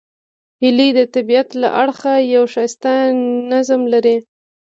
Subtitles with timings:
[0.61, 2.91] هیلۍ د طبیعت له اړخه یو ښایسته
[3.51, 4.17] نظم لري